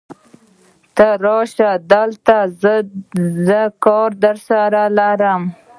ته 0.95 1.07
راشه 1.25 1.69
دلته، 1.91 2.37
زه 3.47 3.61
کار 3.85 4.09
درسره 4.23 4.83
لرم. 4.97 5.41